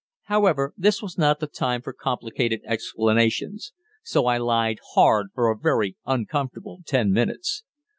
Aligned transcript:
However, 0.23 0.73
this 0.75 0.99
was 1.03 1.15
not 1.19 1.39
the 1.39 1.45
time 1.45 1.83
for 1.83 1.93
complicated 1.93 2.61
explanations, 2.65 3.71
so 4.01 4.25
I 4.25 4.39
lied 4.39 4.79
hard 4.95 5.27
for 5.35 5.51
a 5.51 5.55
very 5.55 5.95
uncomfortable 6.07 6.79
ten 6.87 7.11
minutes. 7.11 7.63